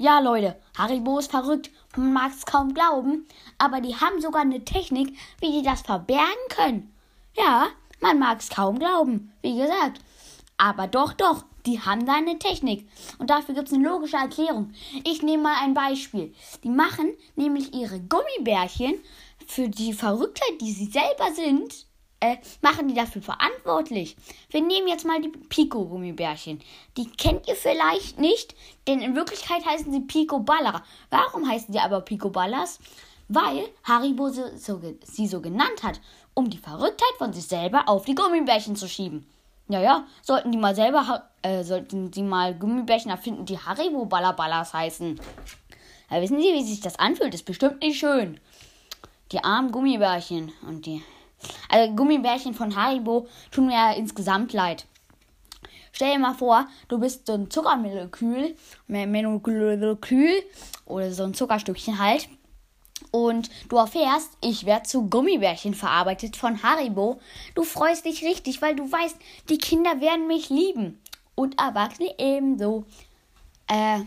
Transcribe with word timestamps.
Ja, 0.00 0.18
Leute, 0.18 0.56
Haribo 0.78 1.18
ist 1.18 1.30
verrückt. 1.30 1.70
Man 1.94 2.14
mag 2.14 2.32
es 2.32 2.46
kaum 2.46 2.72
glauben, 2.72 3.28
aber 3.58 3.82
die 3.82 3.94
haben 3.94 4.18
sogar 4.22 4.40
eine 4.40 4.64
Technik, 4.64 5.14
wie 5.40 5.52
die 5.52 5.62
das 5.62 5.82
verbergen 5.82 6.24
können. 6.48 6.90
Ja, 7.36 7.66
man 8.00 8.18
mag 8.18 8.38
es 8.40 8.48
kaum 8.48 8.78
glauben, 8.78 9.30
wie 9.42 9.58
gesagt. 9.58 10.00
Aber 10.56 10.86
doch, 10.86 11.12
doch, 11.12 11.44
die 11.66 11.82
haben 11.82 12.06
da 12.06 12.14
eine 12.14 12.38
Technik. 12.38 12.88
Und 13.18 13.28
dafür 13.28 13.54
gibt 13.54 13.68
es 13.68 13.74
eine 13.74 13.86
logische 13.86 14.16
Erklärung. 14.16 14.72
Ich 15.04 15.22
nehme 15.22 15.42
mal 15.42 15.56
ein 15.60 15.74
Beispiel. 15.74 16.32
Die 16.64 16.70
machen 16.70 17.12
nämlich 17.36 17.74
ihre 17.74 18.00
Gummibärchen 18.00 18.94
für 19.46 19.68
die 19.68 19.92
Verrücktheit, 19.92 20.62
die 20.62 20.72
sie 20.72 20.86
selber 20.86 21.34
sind, 21.34 21.84
äh, 22.20 22.36
machen 22.60 22.88
die 22.88 22.94
dafür 22.94 23.22
verantwortlich. 23.22 24.16
Wir 24.50 24.60
nehmen 24.60 24.88
jetzt 24.88 25.06
mal 25.06 25.20
die 25.20 25.28
Pico-Gummibärchen. 25.28 26.60
Die 26.96 27.10
kennt 27.10 27.48
ihr 27.48 27.56
vielleicht 27.56 28.18
nicht, 28.18 28.54
denn 28.86 29.00
in 29.00 29.16
Wirklichkeit 29.16 29.64
heißen 29.64 29.90
sie 29.90 30.00
Pico 30.00 30.38
Baller. 30.40 30.82
Warum 31.08 31.48
heißen 31.48 31.72
sie 31.72 31.80
aber 31.80 32.02
Pico 32.02 32.30
Ballers? 32.30 32.78
Weil 33.28 33.68
Haribo 33.84 34.28
so, 34.28 34.44
so, 34.56 34.80
sie 35.04 35.26
so 35.26 35.40
genannt 35.40 35.82
hat, 35.82 36.00
um 36.34 36.50
die 36.50 36.58
Verrücktheit 36.58 37.14
von 37.18 37.32
sich 37.32 37.46
selber 37.46 37.88
auf 37.88 38.04
die 38.04 38.14
Gummibärchen 38.14 38.76
zu 38.76 38.88
schieben. 38.88 39.26
Ja, 39.68 39.80
ja, 39.80 40.04
sollten 40.22 40.50
die 40.50 40.58
mal 40.58 40.74
selber, 40.74 41.30
äh, 41.42 41.62
sollten 41.62 42.12
sie 42.12 42.22
mal 42.22 42.54
Gummibärchen 42.54 43.10
erfinden, 43.10 43.46
die 43.46 43.58
Haribo 43.58 44.04
Ballerballas 44.04 44.74
heißen. 44.74 45.20
Ja, 46.10 46.20
wissen 46.20 46.40
Sie, 46.40 46.52
wie 46.52 46.64
sich 46.64 46.80
das 46.80 46.98
anfühlt? 46.98 47.32
Ist 47.34 47.44
bestimmt 47.44 47.80
nicht 47.80 48.00
schön. 48.00 48.40
Die 49.30 49.44
armen 49.44 49.70
Gummibärchen 49.70 50.50
und 50.66 50.86
die 50.86 51.04
also 51.68 51.94
Gummibärchen 51.94 52.54
von 52.54 52.76
Haribo 52.76 53.28
tun 53.50 53.66
mir 53.66 53.74
ja 53.74 53.92
insgesamt 53.92 54.52
leid. 54.52 54.86
Stell 55.92 56.12
dir 56.12 56.18
mal 56.18 56.34
vor, 56.34 56.66
du 56.88 56.98
bist 56.98 57.26
so 57.26 57.34
ein 57.34 57.50
Zuckermolekül, 57.50 58.56
Molekül 58.86 60.30
oder 60.86 61.12
so 61.12 61.24
ein 61.24 61.34
Zuckerstückchen 61.34 61.98
halt. 61.98 62.28
Und 63.10 63.50
du 63.68 63.76
erfährst, 63.76 64.30
ich 64.40 64.66
werde 64.66 64.84
zu 64.84 65.08
Gummibärchen 65.08 65.74
verarbeitet 65.74 66.36
von 66.36 66.62
Haribo. 66.62 67.20
Du 67.54 67.64
freust 67.64 68.04
dich 68.04 68.22
richtig, 68.22 68.62
weil 68.62 68.76
du 68.76 68.90
weißt, 68.90 69.16
die 69.48 69.58
Kinder 69.58 70.00
werden 70.00 70.26
mich 70.26 70.48
lieben. 70.48 71.00
Und 71.34 71.60
Erwachsene 71.60 72.14
ebenso. 72.18 72.84
Äh, 73.66 74.00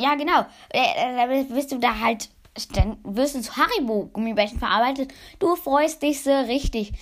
ja, 0.00 0.14
genau. 0.14 0.46
Äh, 0.70 1.16
da 1.16 1.54
bist 1.54 1.72
du 1.72 1.78
da 1.78 1.98
halt 1.98 2.30
dann 2.66 2.98
wirst 3.04 3.36
du 3.36 3.40
zu 3.40 3.56
Haribo-Gummibärchen 3.56 4.58
verarbeitet. 4.58 5.12
Du 5.38 5.54
freust 5.54 6.02
dich 6.02 6.22
so 6.22 6.32
richtig. 6.32 6.92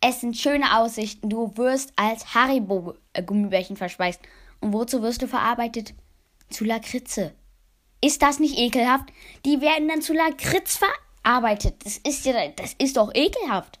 Es 0.00 0.20
sind 0.20 0.36
schöne 0.36 0.78
Aussichten. 0.78 1.28
Du 1.28 1.56
wirst 1.56 1.92
als 1.96 2.34
Haribo-Gummibärchen 2.34 3.76
verspeist. 3.76 4.20
Und 4.60 4.72
wozu 4.72 5.02
wirst 5.02 5.20
du 5.20 5.28
verarbeitet? 5.28 5.92
Zu 6.48 6.64
Lakritze. 6.64 7.34
Ist 8.00 8.22
das 8.22 8.40
nicht 8.40 8.58
ekelhaft? 8.58 9.10
Die 9.44 9.60
werden 9.60 9.88
dann 9.88 10.02
zu 10.02 10.12
Lakritz 10.12 10.78
verarbeitet. 11.22 11.84
Das 11.84 11.98
ist 11.98 12.24
ja, 12.24 12.48
das 12.48 12.74
ist 12.78 12.96
doch 12.96 13.14
ekelhaft. 13.14 13.78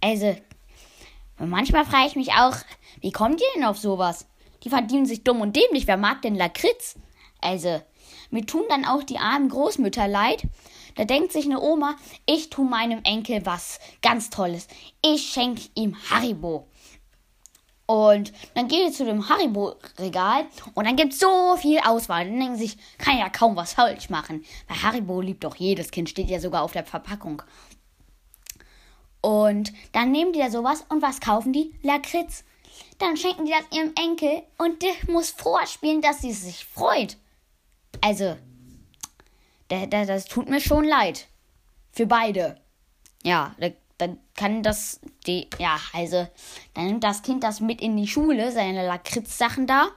Also, 0.00 0.36
manchmal 1.38 1.84
frage 1.84 2.08
ich 2.08 2.16
mich 2.16 2.32
auch, 2.32 2.56
wie 3.00 3.12
kommt 3.12 3.40
ihr 3.40 3.46
denn 3.54 3.64
auf 3.64 3.78
sowas? 3.78 4.26
Die 4.64 4.70
verdienen 4.70 5.06
sich 5.06 5.24
dumm 5.24 5.40
und 5.40 5.54
dämlich. 5.54 5.86
Wer 5.86 5.96
mag 5.96 6.22
denn 6.22 6.34
Lakritz? 6.34 6.96
Also, 7.40 7.80
mir 8.30 8.46
tun 8.46 8.64
dann 8.68 8.84
auch 8.84 9.02
die 9.02 9.18
armen 9.18 9.48
Großmütter 9.48 10.08
leid. 10.08 10.42
Da 10.96 11.04
denkt 11.04 11.32
sich 11.32 11.44
eine 11.44 11.60
Oma, 11.60 11.96
ich 12.26 12.50
tu 12.50 12.64
meinem 12.64 13.00
Enkel 13.02 13.44
was 13.44 13.80
ganz 14.02 14.30
Tolles. 14.30 14.68
Ich 15.02 15.30
schenke 15.32 15.62
ihm 15.74 15.96
Haribo. 16.10 16.68
Und 17.86 18.32
dann 18.54 18.68
geht 18.68 18.86
ihr 18.86 18.92
zu 18.92 19.04
dem 19.04 19.28
Haribo-Regal 19.28 20.46
und 20.72 20.86
dann 20.86 20.96
gibt 20.96 21.12
es 21.12 21.18
so 21.18 21.56
viel 21.56 21.78
Auswahl. 21.80 22.24
Dann 22.24 22.40
denken 22.40 22.56
sie 22.56 22.66
sich, 22.68 22.78
kann 22.96 23.18
ja 23.18 23.28
kaum 23.28 23.56
was 23.56 23.74
falsch 23.74 24.08
machen. 24.08 24.44
Weil 24.68 24.82
Haribo 24.82 25.20
liebt 25.20 25.44
doch 25.44 25.56
jedes 25.56 25.90
Kind, 25.90 26.08
steht 26.08 26.30
ja 26.30 26.40
sogar 26.40 26.62
auf 26.62 26.72
der 26.72 26.84
Verpackung. 26.84 27.42
Und 29.20 29.72
dann 29.92 30.12
nehmen 30.12 30.32
die 30.32 30.38
da 30.38 30.50
sowas 30.50 30.84
und 30.88 31.02
was 31.02 31.20
kaufen 31.20 31.52
die? 31.52 31.74
Lakritz. 31.82 32.44
Dann 32.98 33.16
schenken 33.16 33.44
die 33.46 33.52
das 33.52 33.76
ihrem 33.76 33.92
Enkel 33.96 34.42
und 34.58 34.82
der 34.82 34.94
muss 35.08 35.30
vorspielen, 35.30 36.00
dass 36.00 36.20
sie 36.20 36.32
sich 36.32 36.64
freut. 36.64 37.16
Also, 38.04 38.36
da, 39.68 39.86
da, 39.86 40.04
das 40.04 40.26
tut 40.26 40.50
mir 40.50 40.60
schon 40.60 40.84
leid. 40.84 41.26
Für 41.90 42.04
beide. 42.04 42.60
Ja, 43.22 43.54
da, 43.58 43.70
dann 43.96 44.18
kann 44.36 44.62
das, 44.62 45.00
die, 45.26 45.48
ja, 45.58 45.80
also, 45.94 46.28
dann 46.74 46.86
nimmt 46.86 47.02
das 47.02 47.22
Kind 47.22 47.42
das 47.42 47.60
mit 47.60 47.80
in 47.80 47.96
die 47.96 48.06
Schule, 48.06 48.52
seine 48.52 48.86
Lakritz-Sachen 48.86 49.66
da. 49.66 49.88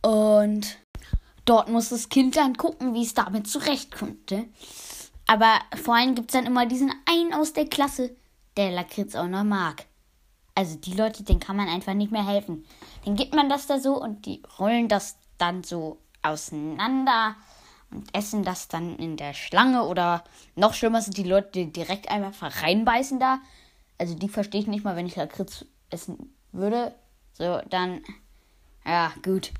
Und 0.00 0.78
dort 1.44 1.68
muss 1.68 1.90
das 1.90 2.08
Kind 2.08 2.34
dann 2.36 2.56
gucken, 2.56 2.94
wie 2.94 3.02
es 3.02 3.12
damit 3.12 3.46
zurechtkommt. 3.46 4.30
Ne? 4.30 4.48
Aber 5.26 5.60
vor 5.74 5.96
allem 5.96 6.14
gibt 6.14 6.30
es 6.30 6.32
dann 6.32 6.46
immer 6.46 6.64
diesen 6.64 6.94
einen 7.04 7.34
aus 7.34 7.52
der 7.52 7.66
Klasse, 7.66 8.16
der 8.56 8.70
Lakritz 8.70 9.14
auch 9.16 9.28
noch 9.28 9.44
mag. 9.44 9.84
Also 10.54 10.78
die 10.78 10.94
Leute, 10.94 11.24
denen 11.24 11.40
kann 11.40 11.56
man 11.56 11.68
einfach 11.68 11.92
nicht 11.92 12.10
mehr 12.10 12.26
helfen. 12.26 12.64
Dann 13.04 13.16
gibt 13.16 13.34
man 13.34 13.50
das 13.50 13.66
da 13.66 13.78
so 13.80 14.00
und 14.00 14.24
die 14.24 14.40
rollen 14.58 14.88
das 14.88 15.18
dann 15.36 15.62
so 15.62 15.98
auseinander 16.28 17.36
und 17.90 18.14
essen 18.14 18.42
das 18.42 18.68
dann 18.68 18.96
in 18.96 19.16
der 19.16 19.34
Schlange 19.34 19.84
oder 19.84 20.24
noch 20.54 20.74
schlimmer 20.74 21.00
sind 21.02 21.16
die 21.16 21.22
Leute, 21.22 21.50
die 21.52 21.72
direkt 21.72 22.10
einfach 22.10 22.62
reinbeißen 22.62 23.20
da. 23.20 23.38
Also 23.98 24.14
die 24.14 24.28
verstehe 24.28 24.60
ich 24.60 24.66
nicht 24.66 24.84
mal, 24.84 24.96
wenn 24.96 25.06
ich 25.06 25.16
Lakritz 25.16 25.64
essen 25.90 26.34
würde. 26.52 26.94
So, 27.32 27.60
dann, 27.70 28.02
ja, 28.84 29.12
gut. 29.22 29.52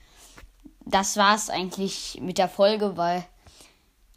Das 0.84 1.16
war's 1.16 1.50
eigentlich 1.50 2.19
mit 2.21 2.38
der 2.38 2.49
Folge, 2.49 2.97
weil, 2.97 3.25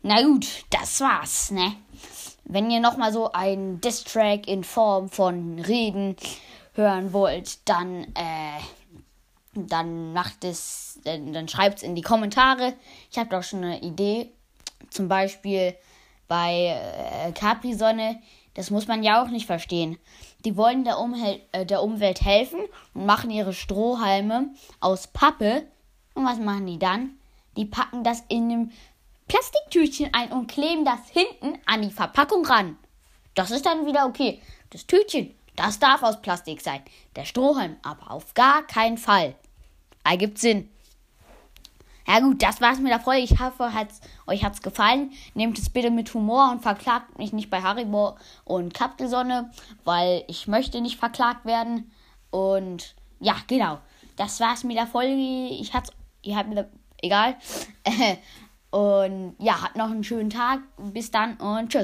na 0.01 0.21
gut, 0.21 0.65
das 0.69 1.01
war's, 1.01 1.51
ne? 1.51 1.75
Wenn 2.45 2.71
ihr 2.71 2.79
nochmal 2.79 3.11
so 3.11 3.31
einen 3.31 3.81
Distrack 3.81 4.47
in 4.47 4.63
Form 4.63 5.09
von 5.09 5.59
Reden 5.59 6.15
hören 6.73 7.11
wollt, 7.13 7.67
dann, 7.67 8.03
äh, 8.15 8.59
dann 9.67 10.13
macht 10.13 10.43
es, 10.43 10.99
dann, 11.03 11.33
dann 11.33 11.47
schreibt 11.47 11.77
es 11.77 11.83
in 11.83 11.95
die 11.95 12.01
Kommentare. 12.01 12.73
Ich 13.11 13.17
habe 13.17 13.29
doch 13.29 13.43
schon 13.43 13.63
eine 13.63 13.81
Idee. 13.81 14.31
Zum 14.89 15.07
Beispiel 15.07 15.75
bei 16.27 16.79
äh, 17.25 17.31
Capri-Sonne. 17.33 18.21
Das 18.53 18.71
muss 18.71 18.87
man 18.87 19.03
ja 19.03 19.23
auch 19.23 19.29
nicht 19.29 19.45
verstehen. 19.45 19.97
Die 20.45 20.55
wollen 20.55 20.83
der, 20.83 20.99
Umhel 20.99 21.41
äh, 21.51 21.65
der 21.65 21.83
Umwelt 21.83 22.21
helfen 22.21 22.61
und 22.93 23.05
machen 23.05 23.29
ihre 23.29 23.53
Strohhalme 23.53 24.49
aus 24.79 25.07
Pappe. 25.07 25.65
Und 26.13 26.25
was 26.25 26.39
machen 26.39 26.65
die 26.65 26.79
dann? 26.79 27.11
Die 27.57 27.65
packen 27.65 28.03
das 28.03 28.23
in 28.29 28.43
einem 28.43 28.71
Plastiktütchen 29.27 30.13
ein 30.13 30.31
und 30.31 30.47
kleben 30.47 30.85
das 30.85 30.99
hinten 31.11 31.59
an 31.65 31.81
die 31.81 31.91
Verpackung 31.91 32.45
ran. 32.45 32.77
Das 33.35 33.51
ist 33.51 33.65
dann 33.65 33.85
wieder 33.85 34.05
okay. 34.05 34.41
Das 34.71 34.87
Tütchen, 34.87 35.35
das 35.55 35.79
darf 35.79 36.03
aus 36.03 36.21
Plastik 36.21 36.61
sein. 36.61 36.81
Der 37.15 37.25
Strohhalm 37.25 37.77
aber 37.83 38.11
auf 38.11 38.33
gar 38.33 38.63
keinen 38.63 38.97
Fall. 38.97 39.35
Ergibt 40.09 40.39
Sinn. 40.39 40.67
Ja 42.07 42.19
gut, 42.19 42.41
das 42.41 42.59
war's 42.61 42.79
mit 42.79 42.91
der 42.91 42.99
Folge. 42.99 43.21
Ich 43.21 43.39
hoffe, 43.39 43.71
hat's, 43.75 44.01
euch 44.25 44.43
hat's 44.43 44.63
gefallen. 44.63 45.11
Nehmt 45.35 45.59
es 45.59 45.69
bitte 45.69 45.91
mit 45.91 46.11
Humor 46.15 46.49
und 46.51 46.63
verklagt 46.63 47.19
mich 47.19 47.31
nicht 47.31 47.51
bei 47.51 47.61
Haribo 47.61 48.17
und 48.43 48.73
Kapselsonne, 48.73 49.51
weil 49.83 50.23
ich 50.27 50.47
möchte 50.47 50.81
nicht 50.81 50.97
verklagt 50.97 51.45
werden. 51.45 51.91
Und 52.31 52.95
ja, 53.19 53.35
genau. 53.45 53.77
Das 54.15 54.39
war's 54.39 54.63
mit 54.63 54.77
der 54.77 54.87
Folge. 54.87 55.13
Ich 55.13 55.75
hat's, 55.75 55.91
ihr 56.23 56.35
habt 56.35 56.49
mir, 56.49 56.67
egal. 57.03 57.35
und 58.71 59.35
ja, 59.37 59.61
habt 59.61 59.75
noch 59.75 59.91
einen 59.91 60.03
schönen 60.03 60.31
Tag. 60.31 60.61
Bis 60.77 61.11
dann 61.11 61.37
und 61.37 61.69
tschüss. 61.69 61.77